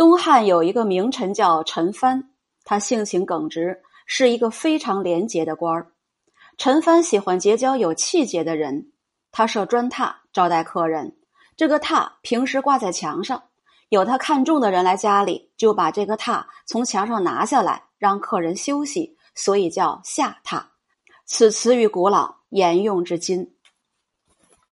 [0.00, 2.24] 东汉有一个名臣叫陈蕃，
[2.64, 5.92] 他性情耿直，是一个非常廉洁的官儿。
[6.56, 8.92] 陈蕃喜欢结交有气节的人，
[9.30, 11.18] 他设砖榻招待客人。
[11.54, 13.42] 这个榻平时挂在墙上，
[13.90, 20.62] 有他看中的人来家里，就把这个榻从墙上拿下来，让客人休息，所以叫下榻。
[21.26, 23.54] 此词语古老，沿用至今。